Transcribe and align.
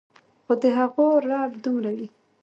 خو 0.45 0.53
د 0.61 0.63
هغو 0.77 1.05
رعب 1.27 1.51
دومره 1.63 1.91
وي 1.97 2.07